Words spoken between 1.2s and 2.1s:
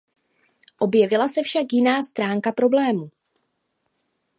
se však jiná